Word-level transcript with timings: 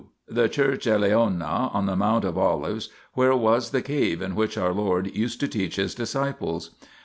The 0.27 0.49
Church 0.49 0.87
Eleona 0.87 1.45
(Acuo>v) 1.69 1.75
on 1.75 1.85
the 1.85 1.95
Mount 1.95 2.25
of 2.25 2.35
Olives, 2.35 2.89
where 3.13 3.35
was 3.35 3.69
the 3.69 3.83
cave 3.83 4.19
in 4.19 4.33
which 4.33 4.57
our 4.57 4.73
Lord 4.73 5.15
used 5.15 5.39
to 5.41 5.47
teach 5.47 5.75
His 5.75 5.93
disciples. 5.93 6.71